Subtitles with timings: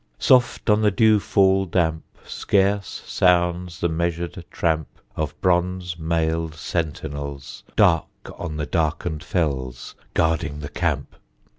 [0.17, 7.61] Soft on the dew fall damp Scarce sounds the measured tramp Of bronze mailed sentinels,
[7.75, 8.07] Dark
[8.39, 11.17] on the darkened fells Guarding the camp.